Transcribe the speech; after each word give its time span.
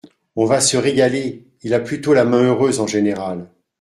On 0.35 0.45
va 0.45 0.61
se 0.61 0.77
régaler, 0.77 1.45
il 1.61 1.75
a 1.75 1.79
plutôt 1.79 2.13
la 2.15 2.25
main 2.25 2.41
heureuse, 2.41 2.79
en 2.79 2.87
général. 2.87 3.47